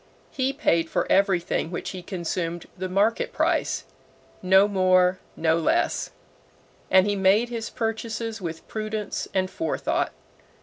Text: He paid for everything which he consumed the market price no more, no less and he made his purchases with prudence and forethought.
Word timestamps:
He 0.31 0.51
paid 0.51 0.89
for 0.89 1.05
everything 1.11 1.69
which 1.69 1.91
he 1.91 2.01
consumed 2.01 2.65
the 2.75 2.89
market 2.89 3.31
price 3.31 3.83
no 4.41 4.67
more, 4.67 5.19
no 5.35 5.57
less 5.59 6.09
and 6.89 7.05
he 7.05 7.15
made 7.15 7.49
his 7.49 7.69
purchases 7.69 8.41
with 8.41 8.67
prudence 8.67 9.27
and 9.31 9.47
forethought. 9.47 10.11